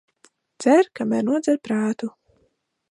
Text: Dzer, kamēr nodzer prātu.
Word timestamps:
Dzer, 0.61 0.89
kamēr 1.01 1.29
nodzer 1.29 1.61
prātu. 1.69 2.13